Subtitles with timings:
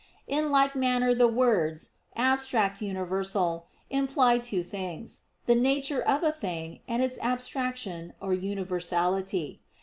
[0.25, 6.79] In like manner the words "abstract universal" imply two things, the nature of a thing
[6.87, 9.61] and its abstraction or universality.